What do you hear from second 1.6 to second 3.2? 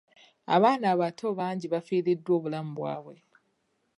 bafiiriddwa obulamu bwabwe.